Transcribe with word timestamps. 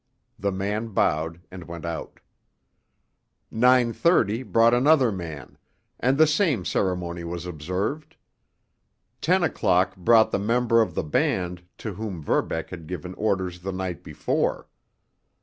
The 0.39 0.51
man 0.51 0.87
bowed 0.95 1.41
and 1.51 1.65
went 1.67 1.85
out. 1.85 2.19
Nine 3.51 3.93
thirty 3.93 4.41
brought 4.41 4.73
another 4.73 5.11
man, 5.11 5.59
and 5.99 6.17
the 6.17 6.25
same 6.25 6.65
ceremony 6.65 7.23
was 7.23 7.45
observed. 7.45 8.15
Ten 9.21 9.43
o'clock 9.43 9.95
brought 9.95 10.31
the 10.31 10.39
member 10.39 10.81
of 10.81 10.95
the 10.95 11.03
band 11.03 11.61
to 11.77 11.93
whom 11.93 12.19
Verbeck 12.19 12.71
had 12.71 12.87
given 12.87 13.13
orders 13.13 13.59
the 13.59 13.71
night 13.71 14.03
before. 14.03 14.67